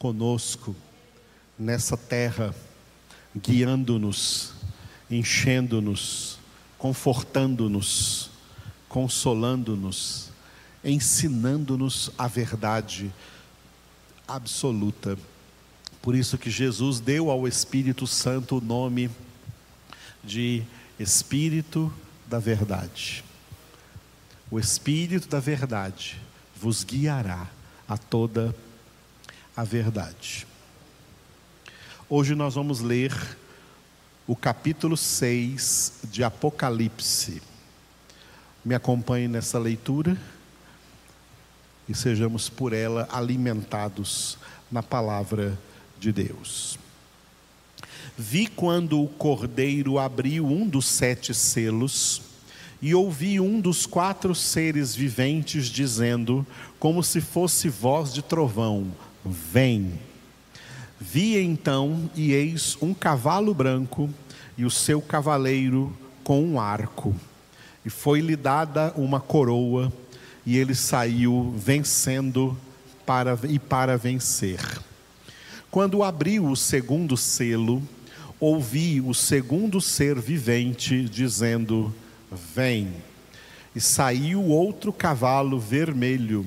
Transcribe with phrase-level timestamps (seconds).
[0.00, 0.74] conosco
[1.58, 2.54] nessa terra,
[3.36, 4.54] guiando-nos,
[5.10, 6.38] enchendo-nos,
[6.78, 8.30] confortando-nos,
[8.88, 10.30] consolando-nos,
[10.82, 13.12] ensinando-nos a verdade
[14.26, 15.18] absoluta.
[16.00, 19.10] Por isso que Jesus deu ao Espírito Santo o nome
[20.24, 20.62] de
[20.98, 21.92] Espírito
[22.26, 23.22] da Verdade.
[24.50, 26.18] O Espírito da Verdade
[26.56, 27.46] vos guiará
[27.86, 28.56] a toda
[29.56, 30.46] a verdade.
[32.08, 33.12] Hoje nós vamos ler
[34.26, 37.42] o capítulo 6 de Apocalipse.
[38.64, 40.16] Me acompanhe nessa leitura
[41.88, 44.38] e sejamos por ela alimentados
[44.70, 45.58] na palavra
[45.98, 46.78] de Deus.
[48.16, 52.22] Vi quando o cordeiro abriu um dos sete selos,
[52.82, 56.46] e ouvi um dos quatro seres viventes dizendo,
[56.78, 58.90] como se fosse voz de trovão:
[59.24, 59.98] Vem.
[60.98, 64.10] Vi então, e eis um cavalo branco,
[64.56, 67.14] e o seu cavaleiro com um arco.
[67.84, 69.92] E foi-lhe dada uma coroa,
[70.44, 72.56] e ele saiu vencendo
[73.06, 74.60] para, e para vencer.
[75.70, 77.82] Quando abriu o segundo selo,
[78.38, 81.94] ouvi o segundo ser vivente dizendo:
[82.54, 82.92] Vem.
[83.74, 86.44] E saiu outro cavalo vermelho,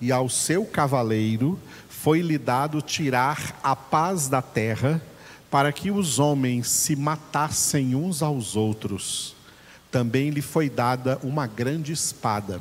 [0.00, 5.00] e ao seu cavaleiro foi-lhe dado tirar a paz da terra,
[5.50, 9.34] para que os homens se matassem uns aos outros.
[9.90, 12.60] Também lhe foi dada uma grande espada.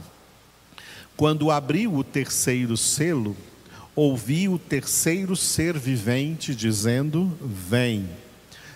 [1.17, 3.35] Quando abriu o terceiro selo,
[3.95, 8.07] ouvi o terceiro ser vivente dizendo: Vem.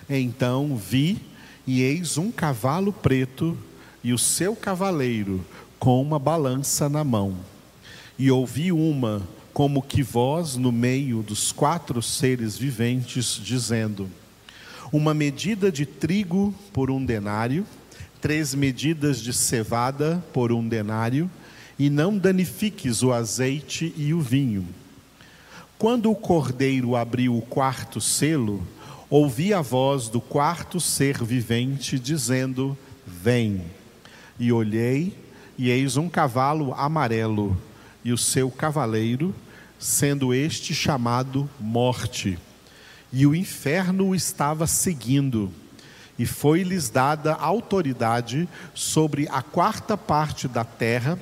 [0.09, 1.21] Então vi,
[1.65, 3.57] e eis um cavalo preto,
[4.03, 5.45] e o seu cavaleiro
[5.79, 7.37] com uma balança na mão.
[8.17, 9.21] E ouvi uma,
[9.53, 14.09] como que voz no meio dos quatro seres viventes, dizendo:
[14.91, 17.65] Uma medida de trigo por um denário,
[18.21, 21.29] três medidas de cevada por um denário,
[21.77, 24.67] e não danifiques o azeite e o vinho
[25.77, 28.65] quando o cordeiro abriu o quarto selo,
[29.09, 32.75] ouvi a voz do quarto ser vivente dizendo:
[33.05, 33.61] Vem.
[34.39, 35.13] E olhei,
[35.57, 37.55] e eis um cavalo amarelo,
[38.07, 39.35] e o seu cavaleiro,
[39.77, 42.39] sendo este chamado Morte.
[43.11, 45.51] E o inferno o estava seguindo,
[46.17, 51.19] e foi-lhes dada autoridade sobre a quarta parte da terra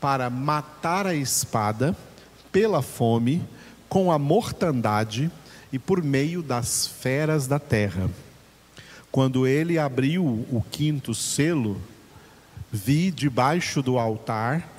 [0.00, 1.96] para matar a espada,
[2.52, 3.42] pela fome,
[3.88, 5.32] com a mortandade
[5.72, 8.08] e por meio das feras da terra.
[9.10, 11.76] Quando ele abriu o quinto selo,
[12.70, 14.78] vi debaixo do altar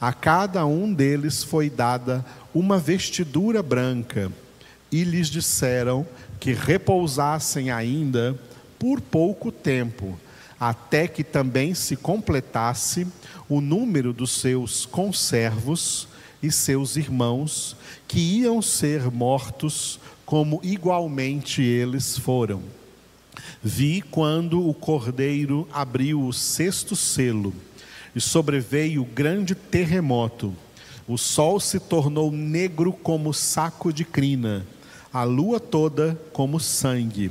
[0.00, 4.30] a cada um deles foi dada uma vestidura branca,
[4.90, 6.06] e lhes disseram
[6.40, 8.38] que repousassem ainda
[8.78, 10.18] por pouco tempo,
[10.58, 13.06] até que também se completasse
[13.48, 16.08] o número dos seus conservos
[16.42, 17.76] e seus irmãos,
[18.06, 22.62] que iam ser mortos como igualmente eles foram.
[23.62, 27.52] Vi quando o cordeiro abriu o sexto selo
[28.14, 30.54] e sobreveio grande terremoto.
[31.06, 34.66] O sol se tornou negro como saco de crina,
[35.12, 37.30] a lua toda como sangue.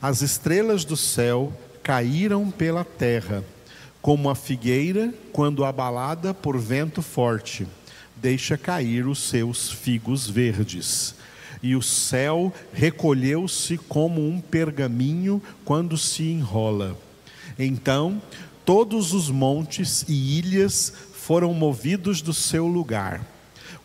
[0.00, 3.42] As estrelas do céu caíram pela terra,
[4.02, 7.66] como a figueira quando abalada por vento forte,
[8.16, 11.14] deixa cair os seus figos verdes
[11.62, 16.96] e o céu recolheu-se como um pergaminho quando se enrola.
[17.58, 18.20] Então,
[18.66, 23.24] todos os montes e ilhas foram movidos do seu lugar.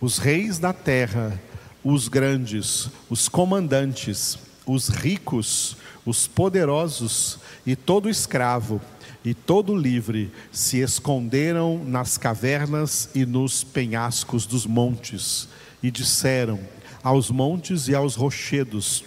[0.02, 1.40] Os reis da terra,
[1.84, 8.82] os grandes, os comandantes, os ricos, os poderosos e todo escravo
[9.24, 15.48] e todo livre se esconderam nas cavernas e nos penhascos dos montes
[15.84, 16.60] e disseram:
[17.04, 19.04] aos montes e aos rochedos.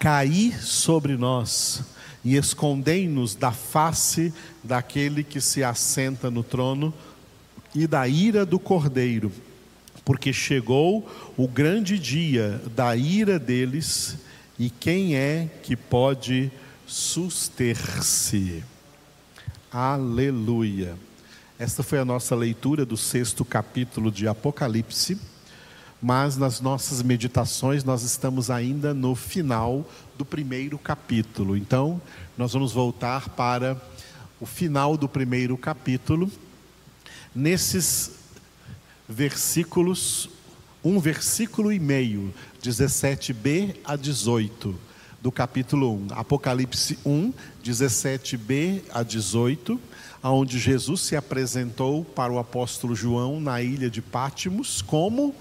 [0.00, 1.84] Caí sobre nós
[2.24, 4.32] e escondei-nos da face
[4.62, 6.92] daquele que se assenta no trono
[7.74, 9.32] e da ira do cordeiro,
[10.04, 14.16] porque chegou o grande dia da ira deles
[14.58, 16.52] E quem é que pode
[16.86, 18.62] suster-se?
[19.72, 20.98] Aleluia.
[21.58, 25.18] Esta foi a nossa leitura do sexto capítulo de Apocalipse,
[26.00, 29.86] mas nas nossas meditações nós estamos ainda no final
[30.16, 31.56] do primeiro capítulo.
[31.56, 32.00] Então,
[32.38, 33.80] nós vamos voltar para
[34.40, 36.30] o final do primeiro capítulo,
[37.34, 38.12] nesses
[39.06, 40.30] versículos,
[40.82, 42.32] um versículo e meio,
[42.62, 44.74] 17b a 18
[45.20, 46.06] do capítulo 1.
[46.12, 47.32] Apocalipse 1,
[47.62, 49.78] 17b a 18,
[50.22, 55.34] onde Jesus se apresentou para o apóstolo João na ilha de Pátimos como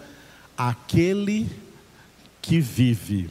[0.60, 1.50] aquele
[2.42, 3.30] que vive.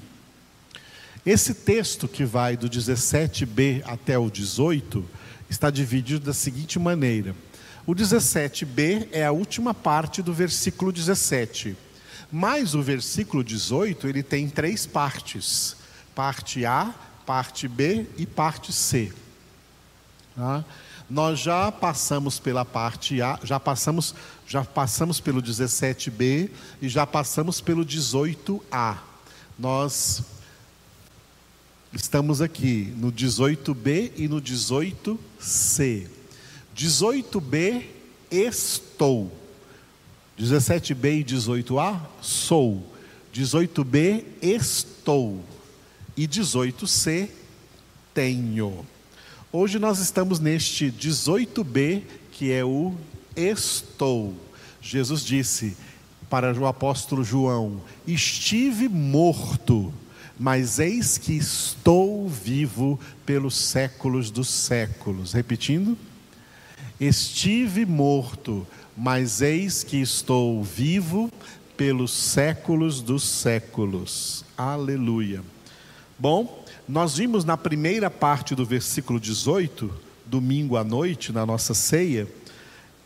[1.27, 5.05] Esse texto que vai do 17b até o 18
[5.51, 7.37] está dividido da seguinte maneira:
[7.87, 11.77] o 17b é a última parte do versículo 17,
[12.33, 15.77] mas o versículo 18 ele tem três partes:
[16.15, 16.95] parte A,
[17.27, 19.13] parte B e parte C.
[20.35, 20.65] Tá?
[21.11, 24.15] Nós já passamos pela parte A, já passamos,
[24.49, 26.51] já passamos pelo 17b
[26.81, 28.99] e já passamos pelo 18a.
[29.59, 30.23] Nós
[31.93, 36.07] Estamos aqui no 18b e no 18c.
[36.77, 37.85] 18b,
[38.31, 39.33] estou.
[40.39, 42.85] 17b e 18a, sou.
[43.35, 45.43] 18b, estou.
[46.15, 47.31] E 18c,
[48.13, 48.87] tenho.
[49.51, 52.03] Hoje nós estamos neste 18b,
[52.33, 52.95] que é o
[53.39, 54.35] estou.
[54.81, 55.77] Jesus disse
[56.29, 59.93] para o apóstolo João: Estive morto
[60.39, 65.33] mas eis que estou vivo pelos séculos dos séculos.
[65.33, 65.99] Repetindo,
[67.01, 71.31] estive morto, mas eis que estou vivo
[71.77, 74.45] pelos séculos dos séculos.
[74.57, 75.43] Aleluia.
[76.17, 79.93] Bom, nós vimos na primeira parte do versículo 18,
[80.25, 82.29] domingo à noite, na nossa ceia,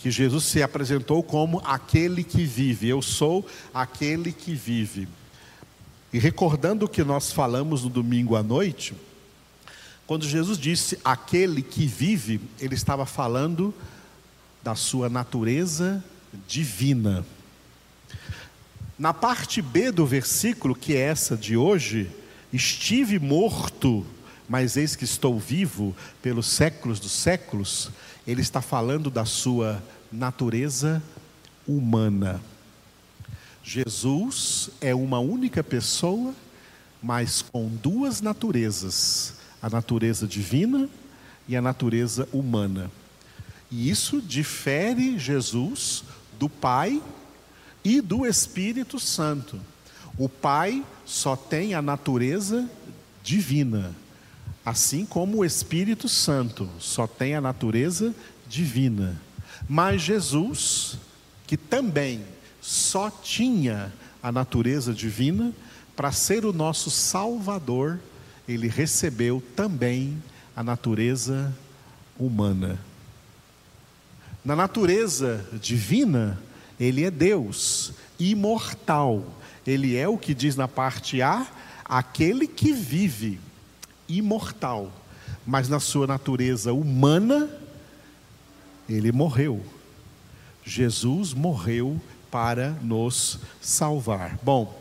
[0.03, 2.89] que Jesus se apresentou como aquele que vive.
[2.89, 5.07] Eu sou aquele que vive.
[6.13, 8.95] E recordando o que nós falamos no domingo à noite,
[10.05, 13.73] quando Jesus disse aquele que vive, ele estava falando
[14.61, 16.03] da sua natureza
[16.49, 17.25] divina.
[18.99, 22.11] Na parte B do versículo, que é essa de hoje,
[22.53, 24.05] estive morto,
[24.49, 27.91] mas eis que estou vivo pelos séculos dos séculos,
[28.27, 31.03] ele está falando da sua natureza
[31.67, 32.41] humana.
[33.65, 36.35] Jesus é uma única pessoa,
[37.03, 40.89] mas com duas naturezas: a natureza divina
[41.49, 42.91] e a natureza humana.
[43.71, 46.05] E isso difere Jesus
[46.39, 47.03] do Pai
[47.85, 49.59] e do Espírito Santo.
[50.19, 52.69] O Pai só tem a natureza
[53.23, 53.95] divina,
[54.65, 58.15] assim como o Espírito Santo só tem a natureza
[58.49, 59.21] divina.
[59.69, 60.99] Mas Jesus,
[61.47, 62.25] que também
[62.61, 63.93] só tinha
[64.23, 65.53] a natureza divina,
[65.97, 67.99] para ser o nosso Salvador,
[68.49, 70.23] ele recebeu também
[70.55, 71.53] a natureza
[72.19, 72.79] humana.
[74.45, 76.39] Na natureza divina,
[76.79, 79.25] ele é Deus, imortal.
[79.67, 81.47] Ele é o que diz na parte A,
[81.85, 83.39] aquele que vive,
[84.19, 84.93] imortal.
[85.47, 87.49] Mas na sua natureza humana,
[88.89, 89.65] ele morreu.
[90.65, 92.01] Jesus morreu
[92.31, 94.39] para nos salvar.
[94.43, 94.81] Bom,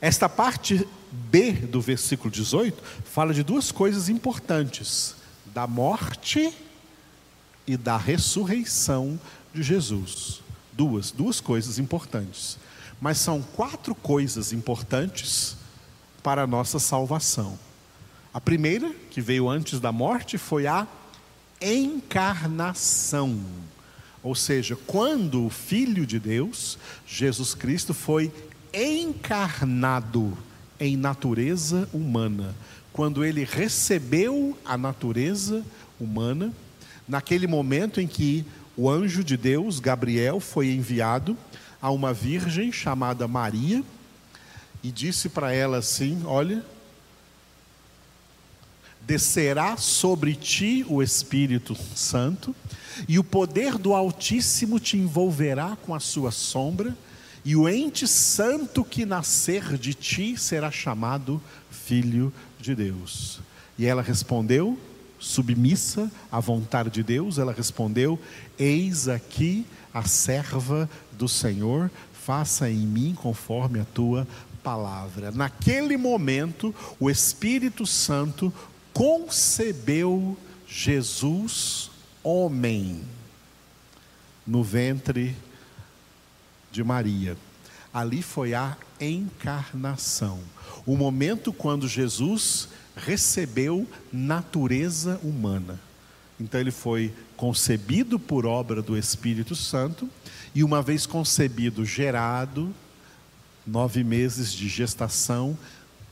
[0.00, 5.16] esta parte B do versículo 18 fala de duas coisas importantes:
[5.46, 6.54] da morte
[7.66, 9.18] e da ressurreição
[9.52, 10.40] de Jesus.
[10.72, 12.58] Duas, duas coisas importantes.
[13.00, 15.56] Mas são quatro coisas importantes
[16.22, 17.58] para a nossa salvação.
[18.32, 20.86] A primeira, que veio antes da morte, foi a
[21.60, 23.40] encarnação.
[24.22, 28.32] Ou seja, quando o Filho de Deus, Jesus Cristo, foi
[28.72, 30.36] encarnado
[30.78, 32.54] em natureza humana,
[32.92, 35.64] quando ele recebeu a natureza
[35.98, 36.52] humana,
[37.06, 38.44] naquele momento em que
[38.76, 41.36] o anjo de Deus, Gabriel, foi enviado
[41.82, 43.82] a uma virgem chamada Maria
[44.82, 46.64] e disse para ela assim: Olha,
[49.00, 52.54] descerá sobre ti o Espírito Santo
[53.08, 56.96] e o poder do Altíssimo te envolverá com a sua sombra,
[57.44, 63.40] e o ente santo que nascer de ti será chamado Filho de Deus.
[63.78, 64.78] E ela respondeu,
[65.18, 68.18] submissa à vontade de Deus, ela respondeu:
[68.58, 74.28] Eis aqui a serva do Senhor, faça em mim conforme a tua
[74.62, 75.30] palavra.
[75.30, 78.52] Naquele momento, o Espírito Santo
[78.92, 80.36] concebeu
[80.66, 81.90] Jesus,
[82.22, 83.02] homem,
[84.46, 85.36] no ventre
[86.70, 87.36] de Maria.
[87.92, 90.40] Ali foi a encarnação,
[90.86, 95.80] o momento quando Jesus recebeu natureza humana.
[96.38, 100.08] Então ele foi concebido por obra do Espírito Santo
[100.54, 102.74] e uma vez concebido, gerado,
[103.70, 105.56] nove meses de gestação,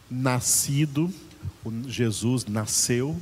[0.08, 1.12] nascido,
[1.88, 3.16] Jesus nasceu.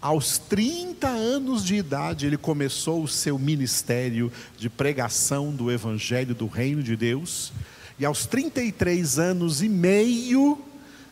[0.00, 6.46] Aos 30 anos de idade, ele começou o seu ministério de pregação do Evangelho do
[6.46, 7.50] Reino de Deus.
[7.98, 10.62] E aos 33 anos e meio,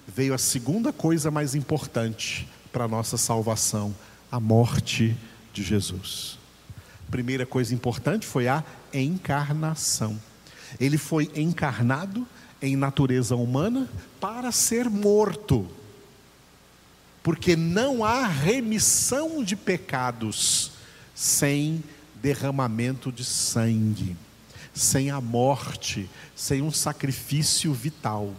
[0.07, 3.95] veio a segunda coisa mais importante para a nossa salvação:
[4.31, 5.17] a morte
[5.55, 6.39] de Jesus.
[7.11, 8.63] Primeira coisa importante foi a
[8.93, 10.21] encarnação.
[10.79, 12.27] Ele foi encarnado
[12.63, 13.89] em natureza humana
[14.21, 15.67] para ser morto.
[17.23, 20.73] Porque não há remissão de pecados
[21.15, 21.83] sem
[22.23, 24.17] derramamento de sangue,
[24.75, 28.35] sem a morte, sem um sacrifício vital.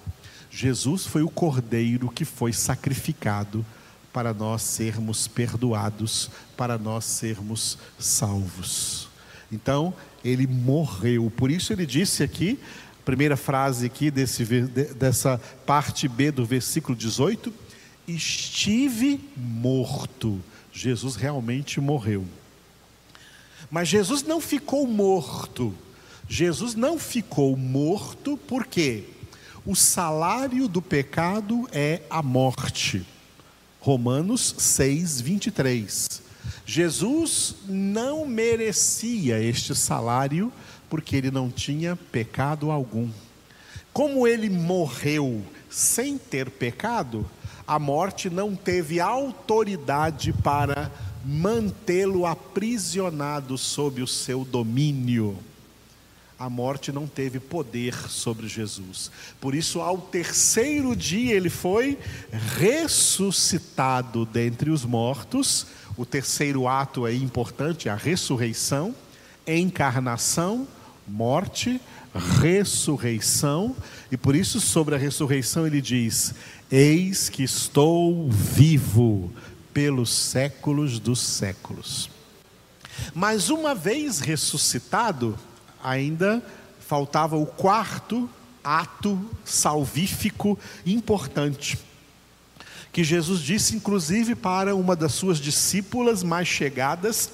[0.50, 3.66] Jesus foi o cordeiro que foi sacrificado
[4.12, 9.08] para nós sermos perdoados, para nós sermos salvos.
[9.52, 11.32] Então, ele morreu.
[11.36, 12.60] Por isso ele disse aqui,
[13.06, 17.54] primeira frase aqui desse, dessa parte B do versículo 18:
[18.08, 20.42] Estive morto.
[20.72, 22.26] Jesus realmente morreu.
[23.70, 25.74] Mas Jesus não ficou morto.
[26.28, 29.04] Jesus não ficou morto porque
[29.66, 33.06] o salário do pecado é a morte.
[33.80, 36.22] Romanos 6, 23.
[36.66, 40.52] Jesus não merecia este salário
[40.92, 43.10] porque ele não tinha pecado algum.
[43.92, 47.26] Como ele morreu sem ter pecado,
[47.66, 50.92] a morte não teve autoridade para
[51.26, 55.40] mantê-lo aprisionado sob o seu domínio
[56.42, 59.12] a morte não teve poder sobre Jesus.
[59.40, 62.00] Por isso, ao terceiro dia, ele foi
[62.58, 65.68] ressuscitado dentre os mortos.
[65.96, 68.96] O terceiro ato é importante, a ressurreição,
[69.46, 70.68] encarnação,
[71.08, 71.80] morte,
[72.42, 73.76] ressurreição.
[74.12, 76.34] E por isso, sobre a ressurreição, ele diz:
[76.72, 79.32] Eis que estou vivo
[79.74, 82.10] pelos séculos dos séculos.
[83.14, 85.38] Mas uma vez ressuscitado,
[85.84, 86.44] ainda
[86.80, 88.30] faltava o quarto
[88.64, 91.80] ato salvífico importante,
[92.92, 97.32] que Jesus disse inclusive para uma das suas discípulas mais chegadas,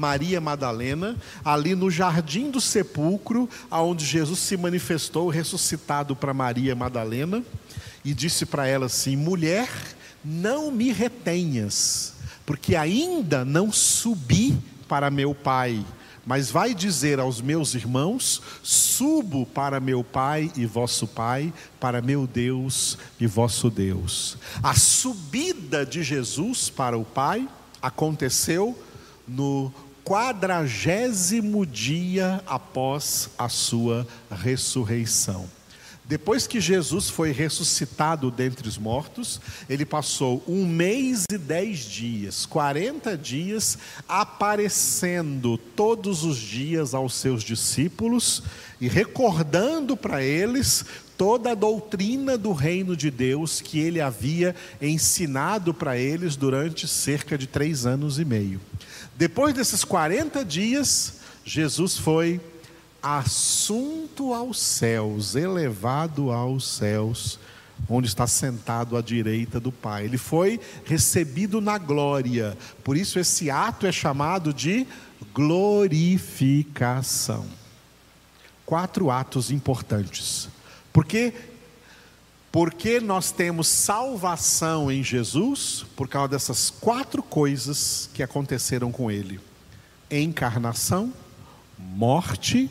[0.00, 1.14] Maria Madalena,
[1.44, 7.44] ali no jardim do sepulcro, aonde Jesus se manifestou ressuscitado para Maria Madalena,
[8.02, 9.68] e disse para ela assim: Mulher,
[10.24, 12.14] não me retenhas,
[12.46, 15.84] porque ainda não subi para meu Pai
[16.24, 22.26] mas vai dizer aos meus irmãos: subo para meu Pai e vosso Pai, para meu
[22.26, 24.36] Deus e vosso Deus.
[24.62, 27.48] A subida de Jesus para o Pai
[27.82, 28.78] aconteceu
[29.26, 29.72] no
[30.04, 35.48] quadragésimo dia após a sua ressurreição.
[36.10, 42.44] Depois que Jesus foi ressuscitado dentre os mortos, ele passou um mês e dez dias,
[42.46, 43.78] 40 dias,
[44.08, 48.42] aparecendo todos os dias aos seus discípulos
[48.80, 50.84] e recordando para eles
[51.16, 57.38] toda a doutrina do reino de Deus que ele havia ensinado para eles durante cerca
[57.38, 58.60] de três anos e meio.
[59.16, 62.40] Depois desses 40 dias, Jesus foi
[63.02, 67.38] assunto aos céus, elevado aos céus,
[67.88, 70.04] onde está sentado à direita do Pai.
[70.04, 72.56] Ele foi recebido na glória.
[72.84, 74.86] Por isso esse ato é chamado de
[75.34, 77.46] glorificação.
[78.66, 80.48] Quatro atos importantes.
[80.92, 81.32] Porque
[82.52, 89.40] porque nós temos salvação em Jesus por causa dessas quatro coisas que aconteceram com ele:
[90.10, 91.12] encarnação,
[91.78, 92.68] morte,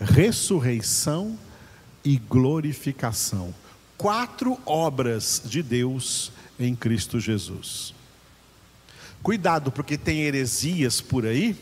[0.00, 1.38] ressurreição
[2.04, 3.54] e glorificação.
[3.98, 7.92] Quatro obras de Deus em Cristo Jesus.
[9.22, 11.56] Cuidado, porque tem heresias por aí,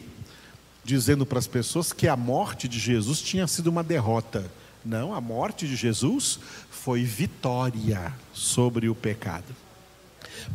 [0.85, 4.49] dizendo para as pessoas que a morte de Jesus tinha sido uma derrota.
[4.87, 6.39] Não, a morte de Jesus
[6.71, 9.53] foi vitória sobre o pecado.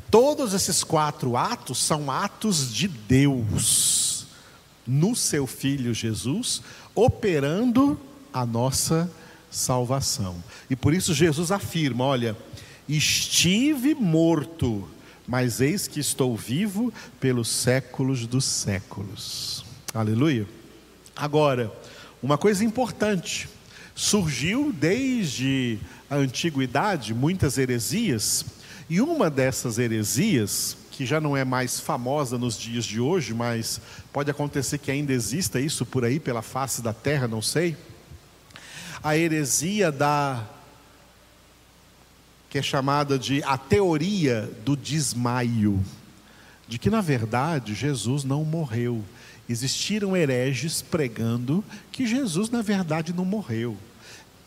[0.09, 4.25] Todos esses quatro atos são atos de Deus
[4.87, 6.61] no seu Filho Jesus,
[6.95, 7.99] operando
[8.33, 9.11] a nossa
[9.49, 10.41] salvação.
[10.69, 12.37] E por isso Jesus afirma: olha,
[12.87, 14.87] estive morto,
[15.27, 19.65] mas eis que estou vivo pelos séculos dos séculos.
[19.93, 20.47] Aleluia.
[21.17, 21.69] Agora,
[22.23, 23.49] uma coisa importante,
[23.95, 25.79] surgiu desde
[26.09, 28.45] a antiguidade muitas heresias,
[28.89, 33.79] e uma dessas heresias, que já não é mais famosa nos dias de hoje, mas
[34.11, 37.77] pode acontecer que ainda exista isso por aí pela face da terra, não sei.
[39.01, 40.45] A heresia da
[42.51, 45.81] que é chamada de a teoria do desmaio,
[46.67, 49.01] de que na verdade Jesus não morreu.
[49.49, 53.77] Existiram hereges pregando que Jesus na verdade não morreu.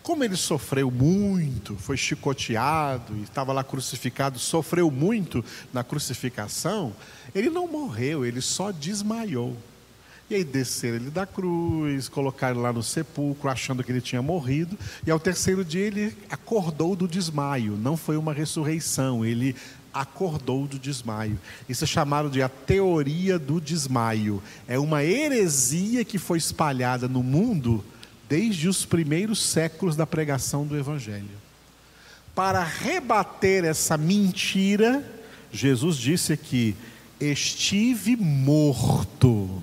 [0.03, 6.95] Como ele sofreu muito, foi chicoteado e estava lá crucificado, sofreu muito na crucificação,
[7.35, 9.57] ele não morreu, ele só desmaiou.
[10.29, 14.79] E aí desceram ele da cruz, colocaram lá no sepulcro, achando que ele tinha morrido,
[15.07, 17.77] e ao terceiro dia ele acordou do desmaio.
[17.77, 19.57] Não foi uma ressurreição, ele
[19.95, 21.39] acordou do desmaio.
[21.69, 24.43] Isso é chamado de a teoria do desmaio.
[24.67, 27.85] É uma heresia que foi espalhada no mundo
[28.29, 31.45] desde os primeiros séculos da pregação do Evangelho.
[32.35, 35.09] Para rebater essa mentira,
[35.53, 36.75] Jesus disse aqui:
[37.21, 39.63] estive morto.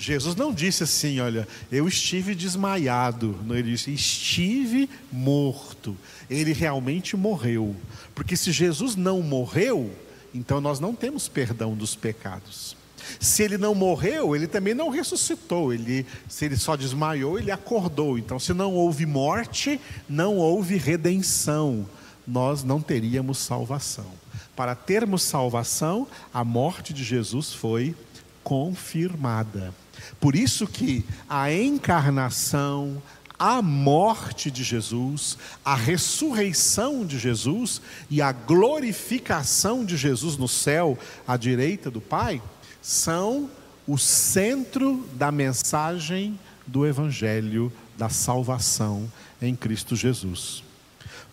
[0.00, 3.36] Jesus não disse assim, olha, eu estive desmaiado.
[3.44, 5.96] Não, ele disse, estive morto.
[6.30, 7.74] Ele realmente morreu.
[8.14, 9.90] Porque se Jesus não morreu,
[10.32, 12.76] então nós não temos perdão dos pecados.
[13.18, 15.72] Se ele não morreu, ele também não ressuscitou.
[15.72, 18.16] Ele, se ele só desmaiou, ele acordou.
[18.16, 21.84] Então, se não houve morte, não houve redenção.
[22.24, 24.12] Nós não teríamos salvação.
[24.54, 27.96] Para termos salvação, a morte de Jesus foi
[28.44, 29.74] confirmada.
[30.20, 33.02] Por isso que a encarnação,
[33.38, 40.98] a morte de Jesus, a ressurreição de Jesus e a glorificação de Jesus no céu
[41.26, 42.42] à direita do Pai
[42.82, 43.48] são
[43.86, 50.62] o centro da mensagem do Evangelho da salvação em Cristo Jesus.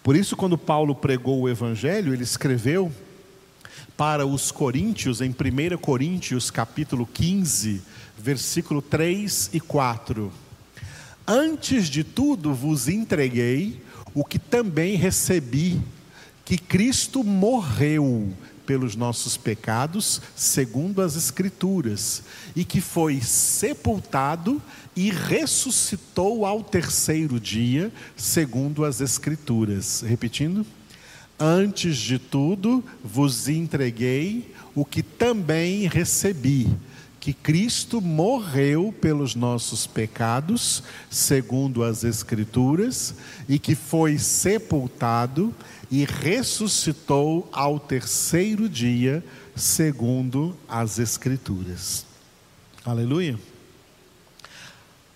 [0.02, 2.92] Por isso, quando Paulo pregou o Evangelho, ele escreveu
[3.98, 7.82] para os coríntios, em 1 Coríntios capítulo 15,
[8.18, 10.32] versículo 3 e 4.
[11.28, 13.82] Antes de tudo vos entreguei
[14.14, 15.82] o que também recebi,
[16.44, 18.34] que Cristo morreu
[18.66, 22.24] pelos nossos pecados, segundo as Escrituras,
[22.56, 24.62] e que foi sepultado
[24.96, 30.02] e ressuscitou ao terceiro dia, segundo as Escrituras.
[30.02, 30.66] Repetindo.
[31.40, 36.68] Antes de tudo, vos entreguei o que também recebi,
[37.20, 43.16] que Cristo morreu pelos nossos pecados, segundo as Escrituras,
[43.50, 45.54] e que foi sepultado
[45.92, 49.24] e ressuscitou ao terceiro dia,
[49.56, 52.06] segundo as Escrituras.
[52.86, 53.38] Aleluia.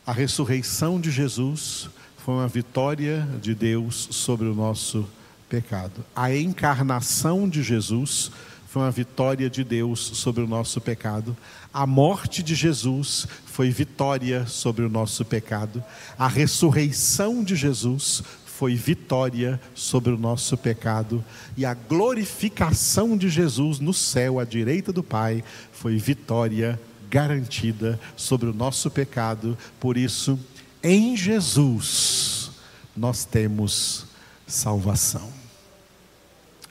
[0.05, 5.07] A ressurreição de Jesus foi uma vitória de Deus sobre o nosso
[5.49, 6.05] pecado.
[6.15, 8.31] A encarnação de Jesus
[8.67, 11.35] foi uma vitória de Deus sobre o nosso pecado.
[11.73, 15.83] A morte de Jesus foi vitória sobre o nosso pecado.
[16.17, 21.23] A ressurreição de Jesus foi vitória sobre o nosso pecado,
[21.55, 26.77] e a glorificação de Jesus no céu, à direita do Pai, foi vitória
[27.09, 29.57] garantida sobre o nosso pecado.
[29.79, 30.37] Por isso,
[30.83, 32.51] em Jesus,
[32.97, 34.05] nós temos
[34.45, 35.38] salvação.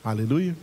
[0.08, 0.56] Aleluia.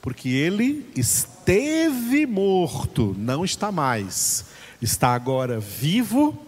[0.00, 4.44] Porque ele esteve morto, não está mais,
[4.80, 6.38] está agora vivo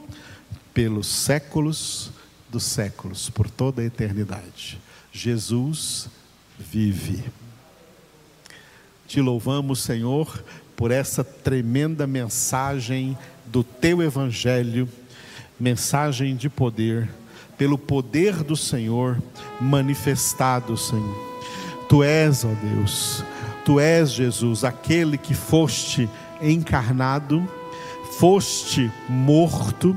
[0.72, 2.12] pelos séculos
[2.48, 4.78] dos séculos, por toda a eternidade.
[5.10, 6.08] Jesus
[6.56, 7.24] vive.
[9.08, 10.44] Te louvamos, Senhor,
[10.76, 14.88] por essa tremenda mensagem do teu Evangelho,
[15.58, 17.08] mensagem de poder,
[17.58, 19.20] pelo poder do Senhor
[19.60, 21.35] manifestado, Senhor.
[21.88, 23.24] Tu és, ó Deus,
[23.64, 26.10] tu és, Jesus, aquele que foste
[26.42, 27.46] encarnado,
[28.18, 29.96] foste morto,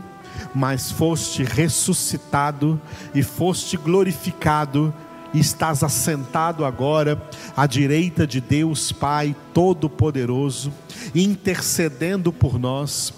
[0.54, 2.80] mas foste ressuscitado
[3.14, 4.94] e foste glorificado,
[5.34, 7.22] e estás assentado agora
[7.56, 10.74] à direita de Deus Pai Todo-Poderoso,
[11.14, 13.14] intercedendo por nós,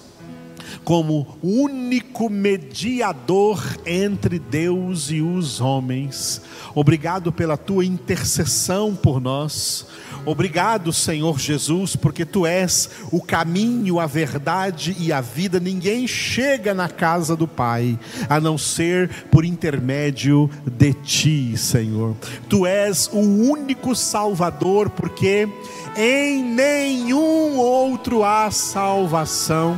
[0.83, 6.41] como único mediador entre Deus e os homens.
[6.73, 9.85] Obrigado pela tua intercessão por nós.
[10.23, 15.59] Obrigado, Senhor Jesus, porque tu és o caminho, a verdade e a vida.
[15.59, 17.97] Ninguém chega na casa do Pai
[18.29, 22.15] a não ser por intermédio de ti, Senhor.
[22.47, 25.49] Tu és o único Salvador, porque
[25.97, 29.75] em nenhum outro há salvação,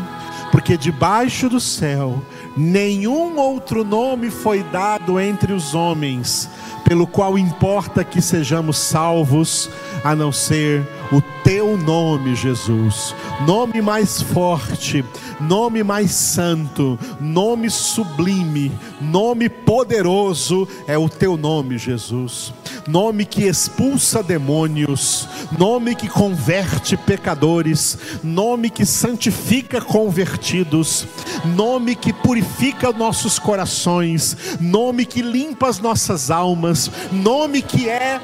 [0.54, 2.22] porque debaixo do céu
[2.56, 6.48] nenhum outro nome foi dado entre os homens
[6.84, 9.68] pelo qual importa que sejamos salvos,
[10.04, 13.14] a não ser o teu nome, Jesus.
[13.46, 15.06] Nome mais forte,
[15.40, 22.52] nome mais santo, nome sublime, nome poderoso é o teu nome, Jesus.
[22.88, 31.08] Nome que expulsa demônios, nome que converte pecadores, nome que santifica convertidos,
[31.56, 38.20] nome que purifica nossos corações, nome que limpa as nossas almas, nome que é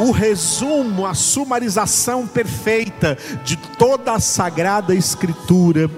[0.00, 5.90] o resumo, a sumarização perfeita de toda a sagrada escritura,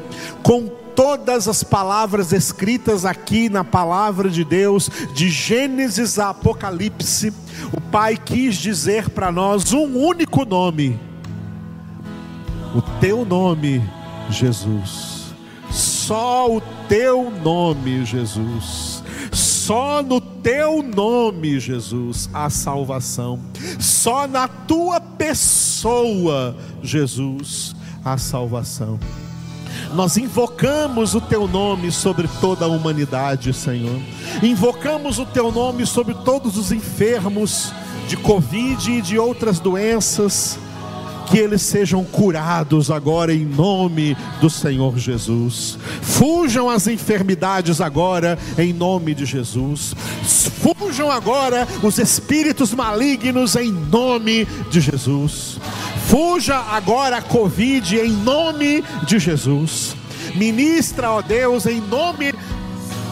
[0.43, 7.33] com todas as palavras escritas aqui na palavra de Deus, de Gênesis a Apocalipse,
[7.73, 10.99] o Pai quis dizer para nós um único nome:
[12.75, 13.83] o teu nome,
[14.31, 15.23] Jesus.
[15.71, 19.03] Só o teu nome, Jesus.
[19.33, 23.39] Só no teu nome, Jesus, há salvação.
[23.79, 27.75] Só na tua pessoa, Jesus,
[28.05, 28.99] há salvação.
[29.95, 34.01] Nós invocamos o teu nome sobre toda a humanidade, Senhor.
[34.43, 37.73] Invocamos o teu nome sobre todos os enfermos
[38.09, 40.59] de Covid e de outras doenças
[41.33, 45.79] que eles sejam curados agora em nome do Senhor Jesus.
[46.03, 49.95] Fujam as enfermidades agora em nome de Jesus.
[50.23, 55.59] Fujam agora os espíritos malignos em nome de Jesus.
[56.07, 59.97] Fuja agora a Covid em nome de Jesus.
[60.35, 62.35] Ministra, ó Deus, em nome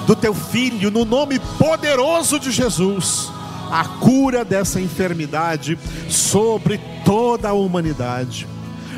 [0.06, 3.32] do teu filho, no nome poderoso de Jesus
[3.70, 5.78] a cura dessa enfermidade
[6.08, 8.46] sobre toda a humanidade.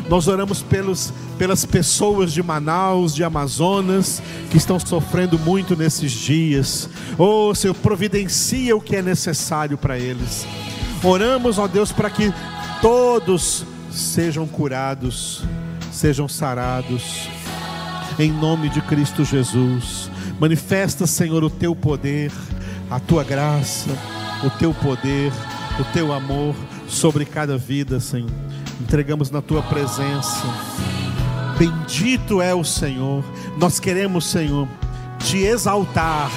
[0.08, 6.88] Nós oramos pelos, pelas pessoas de Manaus, de Amazonas, que estão sofrendo muito nesses dias.
[7.18, 10.46] Oh, Senhor, providencia o que é necessário para eles.
[11.04, 12.32] Oramos, ó Deus, para que
[12.80, 15.44] todos sejam curados,
[15.92, 17.28] sejam sarados.
[18.18, 20.10] Em nome de Cristo Jesus.
[20.38, 22.32] Manifesta, Senhor, o teu poder,
[22.90, 23.90] a tua graça
[24.42, 25.32] o teu poder,
[25.78, 26.54] o teu amor
[26.88, 28.30] sobre cada vida, Senhor.
[28.80, 30.44] Entregamos na tua presença.
[31.58, 33.24] Bendito é o Senhor.
[33.56, 34.68] Nós queremos, Senhor,
[35.20, 36.30] te exaltar,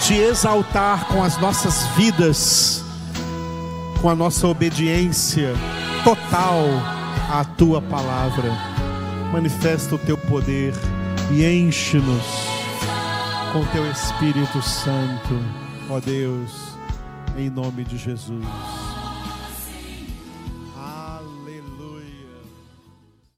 [0.00, 2.84] te exaltar com as nossas vidas,
[4.00, 5.52] com a nossa obediência
[6.04, 6.64] total
[7.30, 8.50] à tua palavra.
[9.32, 10.72] Manifesta o teu poder
[11.32, 12.24] e enche-nos
[13.52, 15.40] com teu Espírito Santo,
[15.88, 16.79] ó Deus
[17.40, 18.79] em nome de Jesus.